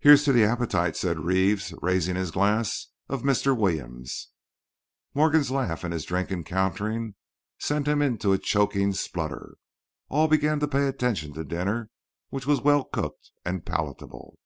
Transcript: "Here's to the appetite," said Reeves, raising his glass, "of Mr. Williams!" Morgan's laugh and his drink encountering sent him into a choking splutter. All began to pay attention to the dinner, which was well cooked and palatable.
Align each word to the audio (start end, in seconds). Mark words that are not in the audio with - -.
"Here's 0.00 0.24
to 0.24 0.32
the 0.34 0.44
appetite," 0.44 0.94
said 0.94 1.20
Reeves, 1.20 1.72
raising 1.80 2.16
his 2.16 2.30
glass, 2.30 2.88
"of 3.08 3.22
Mr. 3.22 3.56
Williams!" 3.56 4.28
Morgan's 5.14 5.50
laugh 5.50 5.84
and 5.84 5.94
his 5.94 6.04
drink 6.04 6.30
encountering 6.30 7.14
sent 7.58 7.88
him 7.88 8.02
into 8.02 8.34
a 8.34 8.38
choking 8.38 8.92
splutter. 8.92 9.54
All 10.10 10.28
began 10.28 10.60
to 10.60 10.68
pay 10.68 10.86
attention 10.86 11.32
to 11.32 11.38
the 11.44 11.48
dinner, 11.48 11.88
which 12.28 12.44
was 12.46 12.60
well 12.60 12.84
cooked 12.84 13.30
and 13.42 13.64
palatable. 13.64 14.38